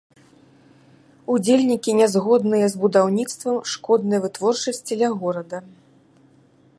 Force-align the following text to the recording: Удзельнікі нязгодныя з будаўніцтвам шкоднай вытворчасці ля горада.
Удзельнікі 1.33 1.91
нязгодныя 1.99 2.67
з 2.75 2.81
будаўніцтвам 2.85 3.57
шкоднай 3.73 4.19
вытворчасці 4.27 4.93
ля 5.03 5.09
горада. 5.21 5.57